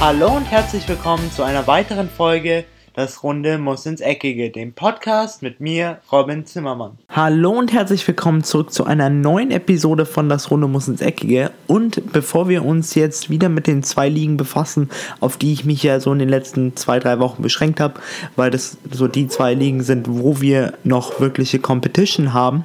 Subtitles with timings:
[0.00, 2.64] Hallo und herzlich willkommen zu einer weiteren Folge
[2.94, 6.98] Das Runde muss ins Eckige, dem Podcast mit mir, Robin Zimmermann.
[7.08, 11.50] Hallo und herzlich willkommen zurück zu einer neuen Episode von Das Runde muss ins Eckige.
[11.66, 14.88] Und bevor wir uns jetzt wieder mit den zwei Ligen befassen,
[15.18, 18.00] auf die ich mich ja so in den letzten zwei, drei Wochen beschränkt habe,
[18.36, 22.64] weil das so die zwei Ligen sind, wo wir noch wirkliche Competition haben,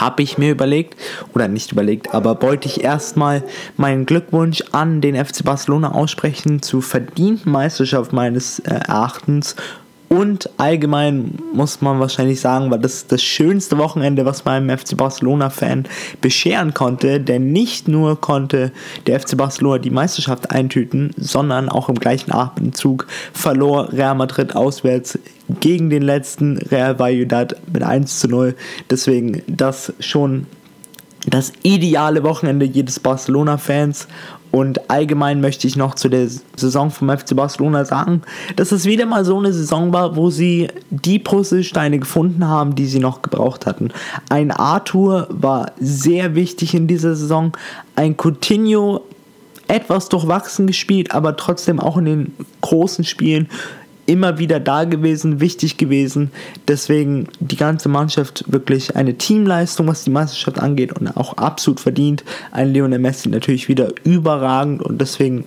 [0.00, 0.96] habe ich mir überlegt,
[1.34, 3.42] oder nicht überlegt, aber wollte ich erstmal
[3.76, 9.56] meinen Glückwunsch an den FC Barcelona aussprechen zu verdienten Meisterschaft meines äh, Erachtens
[10.08, 15.84] und allgemein muss man wahrscheinlich sagen, war das das schönste Wochenende, was meinem FC Barcelona-Fan
[16.20, 17.20] bescheren konnte.
[17.20, 18.72] Denn nicht nur konnte
[19.06, 25.18] der FC Barcelona die Meisterschaft eintüten, sondern auch im gleichen Abendzug verlor Real Madrid auswärts
[25.60, 28.54] gegen den letzten Real Valladolid mit 1 zu 0.
[28.90, 30.46] Deswegen das schon
[31.26, 34.08] das ideale Wochenende jedes Barcelona-Fans.
[34.50, 38.22] Und allgemein möchte ich noch zu der Saison vom FC Barcelona sagen,
[38.56, 42.86] dass es wieder mal so eine Saison war, wo sie die Puzzlesteine gefunden haben, die
[42.86, 43.90] sie noch gebraucht hatten.
[44.30, 47.52] Ein Arthur war sehr wichtig in dieser Saison.
[47.94, 49.02] Ein Coutinho
[49.68, 53.48] etwas durchwachsen gespielt, aber trotzdem auch in den großen Spielen
[54.08, 56.30] immer wieder da gewesen, wichtig gewesen.
[56.66, 62.24] Deswegen die ganze Mannschaft wirklich eine Teamleistung, was die Meisterschaft angeht und auch absolut verdient.
[62.50, 65.44] Ein Lionel Messi natürlich wieder überragend und deswegen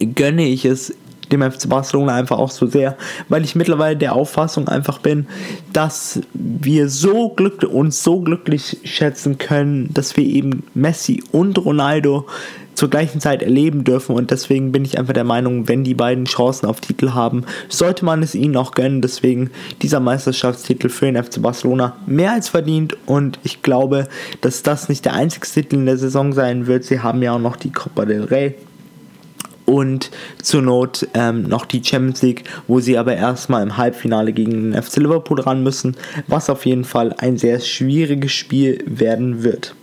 [0.00, 0.92] gönne ich es
[1.30, 2.96] dem FC Barcelona einfach auch so sehr,
[3.28, 5.26] weil ich mittlerweile der Auffassung einfach bin,
[5.72, 12.26] dass wir so glücklich uns so glücklich schätzen können, dass wir eben Messi und Ronaldo
[12.78, 16.26] zur gleichen Zeit erleben dürfen und deswegen bin ich einfach der Meinung, wenn die beiden
[16.26, 19.02] Chancen auf Titel haben, sollte man es ihnen auch gönnen.
[19.02, 19.50] Deswegen
[19.82, 24.06] dieser Meisterschaftstitel für den FC Barcelona mehr als verdient und ich glaube,
[24.42, 26.84] dass das nicht der einzige Titel in der Saison sein wird.
[26.84, 28.54] Sie haben ja auch noch die Copa del Rey
[29.66, 34.70] und zur Not ähm, noch die Champions League, wo sie aber erstmal im Halbfinale gegen
[34.70, 35.96] den FC Liverpool ran müssen,
[36.28, 39.74] was auf jeden Fall ein sehr schwieriges Spiel werden wird.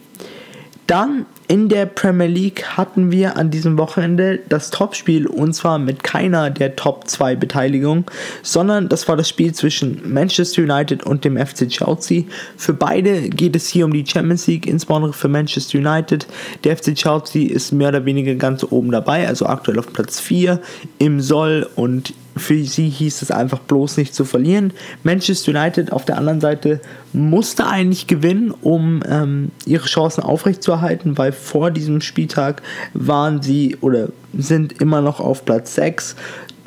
[0.88, 6.03] Dann in der Premier League hatten wir an diesem Wochenende das Topspiel und zwar mit
[6.03, 8.06] keiner der Top 2 Beteiligungen,
[8.44, 12.24] sondern das war das Spiel zwischen Manchester United und dem FC Chelsea.
[12.57, 16.28] Für beide geht es hier um die Champions League, insbesondere für Manchester United.
[16.63, 20.59] Der FC Chelsea ist mehr oder weniger ganz oben dabei, also aktuell auf Platz 4
[21.00, 24.73] im Soll und für sie hieß es einfach bloß nicht zu verlieren.
[25.03, 26.81] Manchester United auf der anderen Seite
[27.13, 32.62] musste eigentlich gewinnen, um ähm, ihre Chancen aufrechtzuerhalten, weil vor diesem Spieltag
[32.94, 36.16] waren sie oder sind immer noch auf Platz 6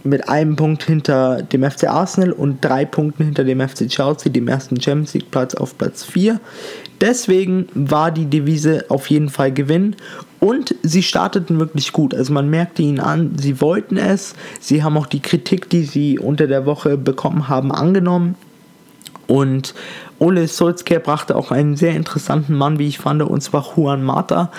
[0.04, 4.48] mit einem Punkt hinter dem FC Arsenal und drei Punkten hinter dem FC Chelsea, dem
[4.48, 6.40] ersten Champions League Platz auf Platz 4.
[7.00, 9.96] Deswegen war die Devise auf jeden Fall gewinnen
[10.40, 12.14] und sie starteten wirklich gut.
[12.14, 14.34] Also man merkte ihnen an, sie wollten es.
[14.60, 18.34] Sie haben auch die Kritik, die sie unter der Woche bekommen haben, angenommen.
[19.26, 19.74] Und
[20.18, 24.50] Ole Solskjaer brachte auch einen sehr interessanten Mann, wie ich fand, und zwar Juan Mata,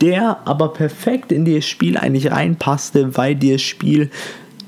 [0.00, 4.10] der aber perfekt in das Spiel eigentlich reinpasste, weil das Spiel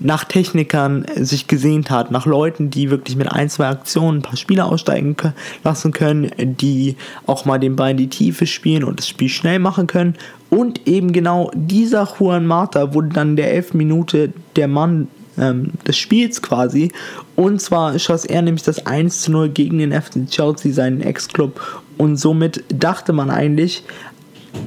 [0.01, 4.37] nach Technikern sich gesehnt hat, nach Leuten, die wirklich mit ein, zwei Aktionen ein paar
[4.37, 5.17] Spieler aussteigen
[5.65, 9.59] lassen können, die auch mal den Ball in die Tiefe spielen und das Spiel schnell
[9.59, 10.15] machen können.
[10.51, 15.09] Und eben genau dieser Juan Mata wurde dann der 11 Minute der Mann
[15.39, 16.93] ähm, des Spiels quasi.
[17.37, 21.61] Und zwar schoss er nämlich das 1 zu 0 gegen den FC Chelsea, seinen Ex-Club.
[21.97, 23.83] Und somit dachte man eigentlich,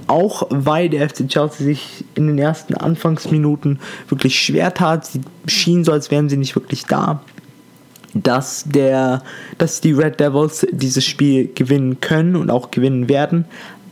[0.07, 5.05] auch weil der FC Chelsea sich in den ersten Anfangsminuten wirklich schwer tat.
[5.05, 7.21] Sie schien so, als wären sie nicht wirklich da.
[8.13, 9.23] Dass, der,
[9.57, 13.45] dass die Red Devils dieses Spiel gewinnen können und auch gewinnen werden.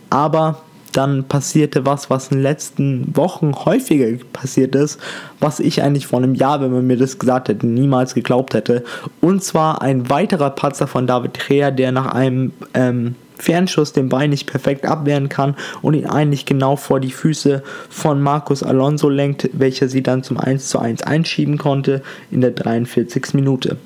[0.09, 0.61] Aber
[0.91, 4.99] dann passierte was, was in den letzten Wochen häufiger passiert ist,
[5.39, 8.83] was ich eigentlich vor einem Jahr, wenn man mir das gesagt hätte, niemals geglaubt hätte.
[9.21, 14.29] Und zwar ein weiterer Patzer von David Rea, der nach einem ähm, Fernschuss den Bein
[14.29, 19.49] nicht perfekt abwehren kann und ihn eigentlich genau vor die Füße von Marcus Alonso lenkt,
[19.53, 22.01] welcher sie dann zum 1 zu 1 einschieben konnte
[22.31, 23.33] in der 43.
[23.33, 23.77] Minute.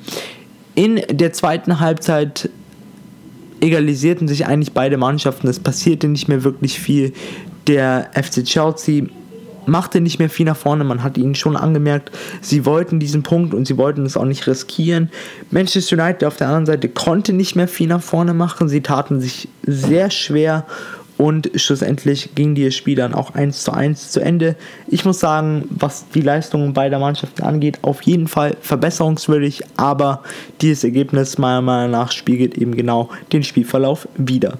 [0.76, 2.50] In der zweiten Halbzeit
[3.62, 5.48] egalisierten sich eigentlich beide Mannschaften.
[5.48, 7.14] Es passierte nicht mehr wirklich viel.
[7.68, 9.06] Der FC Chelsea
[9.66, 10.84] machte nicht mehr viel nach vorne.
[10.84, 12.12] Man hat ihnen schon angemerkt,
[12.42, 15.10] sie wollten diesen Punkt und sie wollten es auch nicht riskieren.
[15.52, 18.70] Manchester United auf der anderen Seite konnte nicht mehr viel nach vorne machen.
[18.70, 20.66] Sie taten sich sehr schwer
[21.18, 24.56] und schlussendlich ging dieses Spiel dann auch 1 zu 1 zu Ende.
[24.88, 30.24] Ich muss sagen, was die Leistungen beider Mannschaften angeht, auf jeden Fall verbesserungswürdig, aber
[30.62, 34.58] dieses Ergebnis meiner Meinung nach spiegelt eben genau den Spielverlauf wider.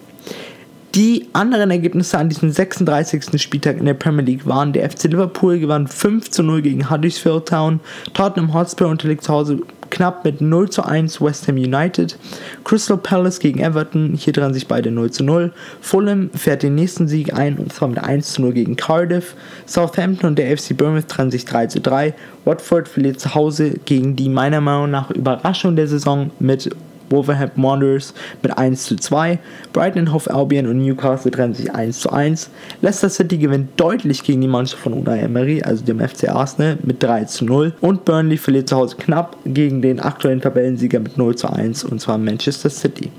[0.96, 3.42] Die anderen Ergebnisse an diesem 36.
[3.42, 7.48] Spieltag in der Premier League waren, der FC Liverpool gewann 5 zu 0 gegen Huddersfield
[7.48, 7.80] Town,
[8.14, 12.20] Tottenham Hotspur unterliegt zu Hause knapp mit 0 zu 1 West Ham United,
[12.64, 15.52] Crystal Palace gegen Everton, hier dran sich beide 0 zu 0,
[15.82, 19.34] Fulham fährt den nächsten Sieg ein und zwar mit 1 zu 0 gegen Cardiff,
[19.66, 22.14] Southampton und der FC Bournemouth trennen sich 3 zu 3,
[22.46, 26.70] Watford verliert zu Hause gegen die meiner Meinung nach Überraschung der Saison mit
[27.14, 29.40] Wolverhampton Wanderers mit 1 zu 2.
[29.72, 32.50] Brighton Hove Albion und Newcastle trennen sich 1 zu 1.
[32.82, 37.02] Leicester City gewinnt deutlich gegen die Mannschaft von Unai Emery, also dem FC Arsenal, mit
[37.02, 37.74] 3 zu 0.
[37.82, 42.02] Und Burnley verliert zu Hause knapp gegen den aktuellen Tabellensieger mit 0 zu 1 und
[42.02, 43.12] zwar Manchester City.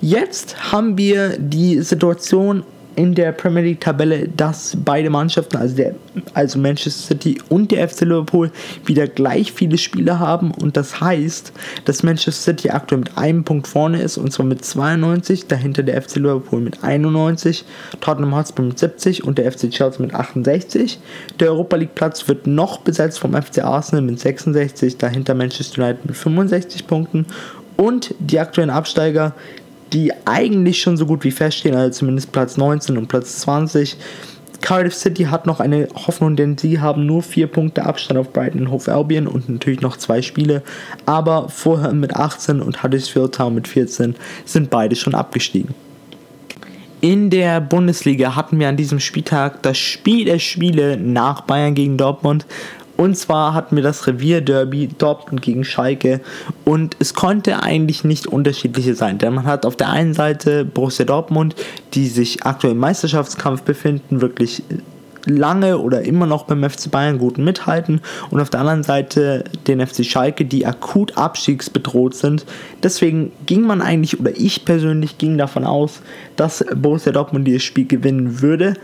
[0.00, 2.62] Jetzt haben wir die Situation
[2.96, 5.94] in der Premier League Tabelle, dass beide Mannschaften, also, der,
[6.34, 8.50] also Manchester City und der FC Liverpool,
[8.84, 10.50] wieder gleich viele Spiele haben.
[10.50, 11.52] Und das heißt,
[11.84, 16.00] dass Manchester City aktuell mit einem Punkt vorne ist, und zwar mit 92, dahinter der
[16.00, 17.64] FC Liverpool mit 91,
[18.00, 20.98] Tottenham Hotspur mit 70 und der FC Chelsea mit 68.
[21.38, 26.06] Der Europa League Platz wird noch besetzt vom FC Arsenal mit 66, dahinter Manchester United
[26.06, 27.26] mit 65 Punkten.
[27.76, 29.34] Und die aktuellen Absteiger
[29.92, 33.96] die eigentlich schon so gut wie feststehen, also zumindest Platz 19 und Platz 20.
[34.60, 38.70] Cardiff City hat noch eine Hoffnung, denn sie haben nur vier Punkte Abstand auf Brighton
[38.70, 40.62] Hove Albion und natürlich noch zwei Spiele.
[41.04, 45.74] Aber vorher mit 18 und Huddersfield Town mit 14 sind beide schon abgestiegen.
[47.00, 51.96] In der Bundesliga hatten wir an diesem Spieltag das Spiel der Spiele nach Bayern gegen
[51.98, 52.46] Dortmund.
[52.96, 56.20] Und zwar hatten wir das Revierderby Dortmund gegen Schalke.
[56.64, 61.04] Und es konnte eigentlich nicht unterschiedlicher sein, denn man hat auf der einen Seite Borussia
[61.04, 61.54] Dortmund,
[61.94, 64.62] die sich aktuell im Meisterschaftskampf befinden, wirklich
[65.26, 68.00] lange oder immer noch beim FC Bayern gut mithalten.
[68.30, 72.46] Und auf der anderen Seite den FC Schalke, die akut abstiegsbedroht sind.
[72.82, 76.00] Deswegen ging man eigentlich oder ich persönlich ging davon aus,
[76.36, 78.74] dass Borussia Dortmund dieses Spiel gewinnen würde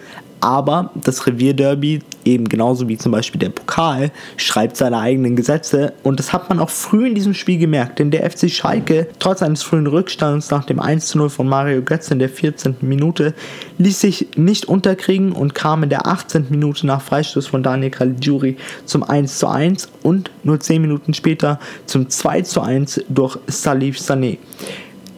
[0.42, 6.18] aber das Revierderby, eben genauso wie zum Beispiel der Pokal, schreibt seine eigenen Gesetze und
[6.18, 9.62] das hat man auch früh in diesem Spiel gemerkt, denn der FC Schalke, trotz eines
[9.62, 12.76] frühen Rückstands nach dem 1 0 von Mario Götze in der 14.
[12.80, 13.34] Minute,
[13.78, 16.46] ließ sich nicht unterkriegen und kam in der 18.
[16.50, 21.60] Minute nach Freistoß von Daniel Caligiuri zum 1 zu 1 und nur 10 Minuten später
[21.86, 24.38] zum 2 zu 1 durch Salif Sané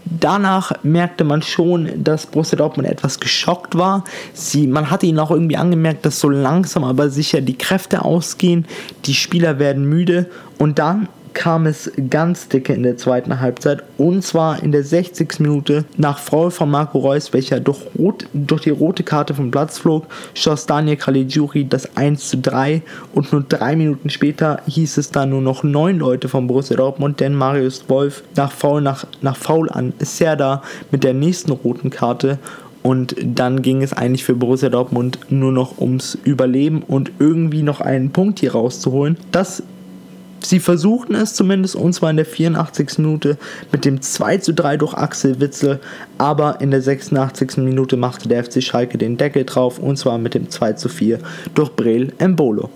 [0.05, 4.05] danach merkte man schon, dass Borussia Dortmund etwas geschockt war.
[4.33, 8.67] Sie, man hatte ihnen auch irgendwie angemerkt, dass so langsam aber sicher die Kräfte ausgehen,
[9.06, 10.27] die Spieler werden müde
[10.59, 15.41] und dann kam es ganz dicke in der zweiten Halbzeit und zwar in der 60.
[15.41, 19.79] Minute nach Foul von Marco Reus, welcher durch, rot, durch die rote Karte vom Platz
[19.79, 22.83] flog, schoss Daniel Caligiuri das 1 zu 3
[23.13, 27.21] und nur drei Minuten später hieß es dann nur noch neun Leute von Borussia Dortmund,
[27.21, 32.39] denn Marius Wolf nach Foul, nach, nach Foul an Serda mit der nächsten roten Karte
[32.85, 37.81] und dann ging es eigentlich für Borussia Dortmund nur noch ums Überleben und irgendwie noch
[37.81, 39.17] einen Punkt hier rauszuholen.
[39.33, 39.63] Das
[40.44, 42.99] Sie versuchten es zumindest, und zwar in der 84.
[42.99, 43.38] Minute
[43.73, 45.81] mit dem 2 zu 3 durch Axel Witzel,
[46.19, 47.58] aber in der 86.
[47.58, 51.19] Minute machte der FC Schalke den Deckel drauf, und zwar mit dem 2 zu 4
[51.55, 52.69] durch Brel Embolo.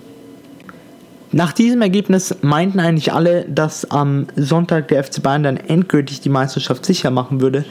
[1.31, 6.29] Nach diesem Ergebnis meinten eigentlich alle, dass am Sonntag der FC Bayern dann endgültig die
[6.29, 7.65] Meisterschaft sicher machen würde,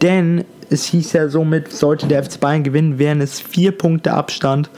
[0.00, 4.70] denn es hieß ja somit, sollte der FC Bayern gewinnen, wären es vier Punkte Abstand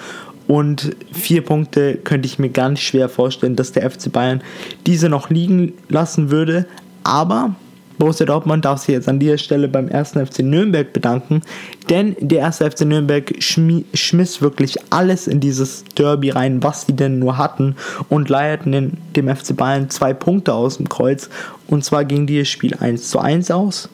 [0.47, 4.43] und vier Punkte könnte ich mir ganz schwer vorstellen, dass der FC Bayern
[4.87, 6.67] diese noch liegen lassen würde.
[7.03, 7.55] Aber
[7.99, 11.43] Borussia Dortmund darf sich jetzt an dieser Stelle beim ersten FC Nürnberg bedanken,
[11.89, 17.21] denn der erste FC Nürnberg schmiss wirklich alles in dieses Derby rein, was sie denn
[17.21, 17.77] nur hatten
[18.09, 21.31] und leierten dem FC Bayern zwei Punkte aus dem Kreuz
[21.69, 23.89] und zwar ging dieses Spiel 1 zu 1 aus.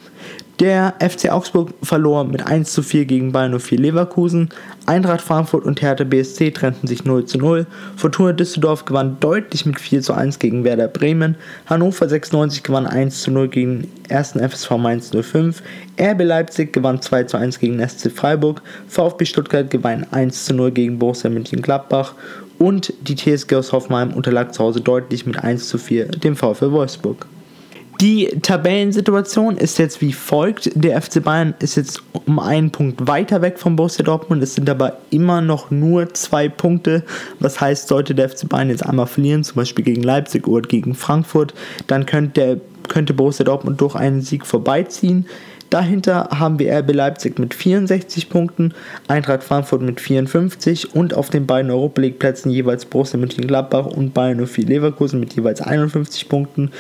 [0.58, 4.50] Der FC Augsburg verlor mit 1 zu 4 gegen Bayern 04 Leverkusen.
[4.84, 7.66] Eintracht Frankfurt und Hertha BSC trennten sich 0 zu 0.
[7.96, 11.36] Fortuna Düsseldorf gewann deutlich mit 4 zu 1 gegen Werder Bremen.
[11.64, 14.32] Hannover 96 gewann 1 zu 0 gegen 1.
[14.32, 15.62] FSV Mainz 05.
[15.98, 18.60] RB Leipzig gewann 2 zu 1 gegen SC Freiburg.
[18.86, 22.14] VfB Stuttgart gewann 1 zu 0 gegen Borussia Mönchengladbach.
[22.58, 26.72] Und die TSG aus Hoffenheim unterlag zu Hause deutlich mit 1 zu 4 dem VfL
[26.72, 27.26] Wolfsburg.
[28.00, 30.70] Die Tabellensituation ist jetzt wie folgt.
[30.74, 34.42] Der FC Bayern ist jetzt um einen Punkt weiter weg vom Borussia Dortmund.
[34.42, 37.04] Es sind aber immer noch nur zwei Punkte.
[37.40, 40.94] Was heißt, sollte der FC Bayern jetzt einmal verlieren, zum Beispiel gegen Leipzig oder gegen
[40.94, 41.52] Frankfurt,
[41.88, 45.26] dann könnte, der, könnte Borussia Dortmund durch einen Sieg vorbeiziehen.
[45.68, 48.72] Dahinter haben wir RB Leipzig mit 64 Punkten,
[49.08, 54.14] Eintracht Frankfurt mit 54 und auf den beiden Europa League Plätzen jeweils Borussia Mönchengladbach und
[54.14, 56.72] Bayern 04 Leverkusen mit jeweils 51 Punkten.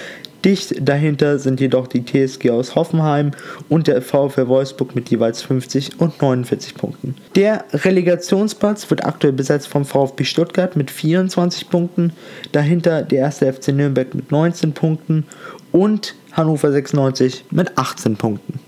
[0.44, 3.32] Dicht dahinter sind jedoch die TSG aus Hoffenheim
[3.68, 7.14] und der VfL Wolfsburg mit jeweils 50 und 49 Punkten.
[7.34, 12.12] Der Relegationsplatz wird aktuell besetzt vom VfB Stuttgart mit 24 Punkten,
[12.52, 15.26] dahinter der erste FC Nürnberg mit 19 Punkten
[15.72, 18.60] und Hannover 96 mit 18 Punkten.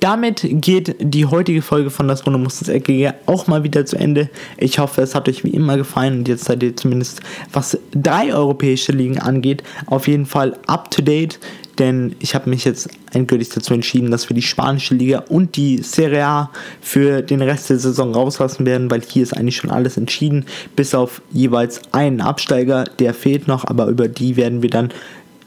[0.00, 3.96] Damit geht die heutige Folge von Das Runde muss ins Eckige auch mal wieder zu
[3.96, 4.30] Ende.
[4.56, 7.20] Ich hoffe, es hat euch wie immer gefallen und jetzt seid ihr zumindest,
[7.52, 11.40] was drei europäische Ligen angeht, auf jeden Fall up to date.
[11.78, 15.78] Denn ich habe mich jetzt endgültig dazu entschieden, dass wir die spanische Liga und die
[15.78, 16.50] Serie A
[16.80, 20.94] für den Rest der Saison rauslassen werden, weil hier ist eigentlich schon alles entschieden, bis
[20.94, 24.90] auf jeweils einen Absteiger, der fehlt noch, aber über die werden wir dann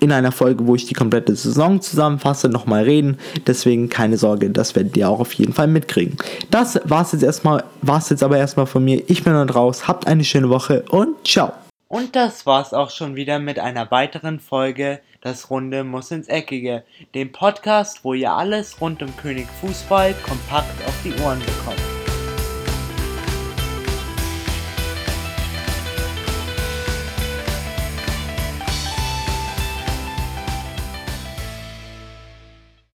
[0.02, 3.18] in einer Folge, wo ich die komplette Saison zusammenfasse, nochmal reden.
[3.48, 6.18] Deswegen keine Sorge, das werdet ihr auch auf jeden Fall mitkriegen.
[6.50, 9.04] Das war's jetzt erstmal, war's jetzt aber erstmal von mir.
[9.08, 9.88] Ich bin dann raus.
[9.88, 11.54] Habt eine schöne Woche und ciao.
[11.88, 16.84] Und das war's auch schon wieder mit einer weiteren Folge Das Runde muss ins Eckige,
[17.14, 21.91] dem Podcast, wo ihr alles rund um König Fußball kompakt auf die Ohren bekommt.